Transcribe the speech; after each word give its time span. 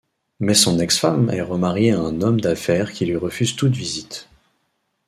Mais 0.39 0.55
son 0.55 0.79
ex-femme 0.79 1.29
est 1.29 1.41
remariée 1.43 1.91
à 1.91 1.99
un 1.99 2.21
homme 2.23 2.41
d’affaires 2.41 2.91
qui 2.91 3.05
lui 3.05 3.17
refuse 3.17 3.55
toute 3.55 3.75
visite. 3.75 4.27